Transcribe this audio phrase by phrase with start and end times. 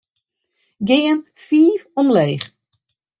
[0.87, 2.45] Gean fiif omleech.